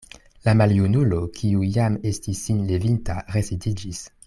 [0.47, 4.03] La maljunulo, kiu jam estis sin levinta, residiĝis.